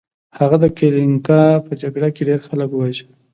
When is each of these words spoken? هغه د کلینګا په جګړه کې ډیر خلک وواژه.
هغه 0.39 0.57
د 0.63 0.65
کلینګا 0.77 1.43
په 1.65 1.71
جګړه 1.81 2.09
کې 2.15 2.23
ډیر 2.29 2.39
خلک 2.47 2.69
وواژه. 2.71 3.07